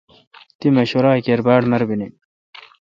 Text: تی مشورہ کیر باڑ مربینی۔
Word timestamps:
تی 0.59 0.67
مشورہ 0.77 1.11
کیر 1.25 1.39
باڑ 1.45 1.61
مربینی۔ 1.69 2.07